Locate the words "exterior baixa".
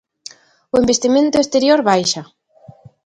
1.43-2.21